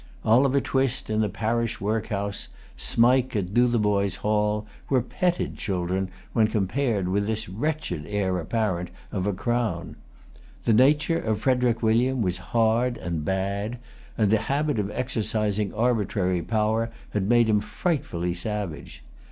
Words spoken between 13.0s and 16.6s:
bad, and the habit of exercising arbitrary